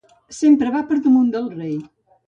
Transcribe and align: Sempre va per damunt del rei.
Sempre 0.37 0.73
va 0.77 0.81
per 0.93 0.99
damunt 1.05 1.31
del 1.39 1.49
rei. 1.63 1.81